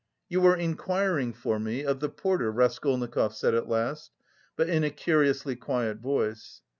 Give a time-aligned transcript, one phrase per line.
[0.29, 1.85] "You were inquiring for me...
[1.85, 4.09] of the porter?" Raskolnikov said at last,
[4.55, 6.63] but in a curiously quiet voice.